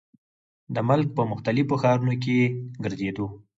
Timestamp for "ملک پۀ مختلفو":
0.89-1.75